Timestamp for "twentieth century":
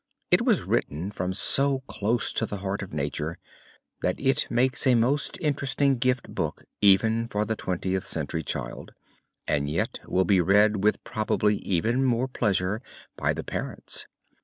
7.55-8.41